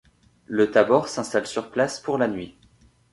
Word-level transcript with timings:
Le 0.47 0.71
Tabor 0.71 1.07
s’installe 1.07 1.45
sur 1.45 1.69
place 1.69 1.99
pour 1.99 2.17
la 2.17 2.27
nuit. 2.27 2.57